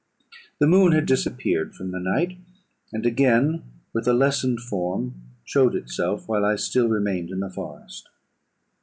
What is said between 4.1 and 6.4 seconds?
lessened form, showed itself,